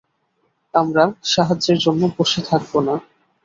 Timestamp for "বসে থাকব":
2.17-2.73